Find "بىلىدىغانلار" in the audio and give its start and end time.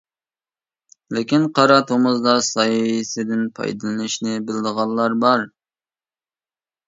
4.47-5.17